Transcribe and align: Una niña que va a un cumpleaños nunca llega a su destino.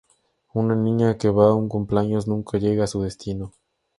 Una 0.55 0.75
niña 0.75 1.15
que 1.19 1.29
va 1.29 1.49
a 1.49 1.53
un 1.53 1.69
cumpleaños 1.69 2.27
nunca 2.27 2.57
llega 2.57 2.85
a 2.85 2.87
su 2.87 3.03
destino. 3.03 3.53